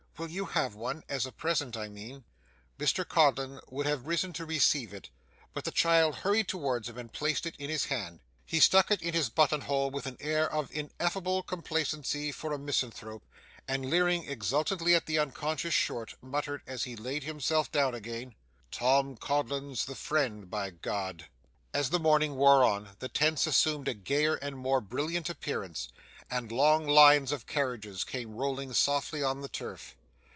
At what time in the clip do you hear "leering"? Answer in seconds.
13.89-14.29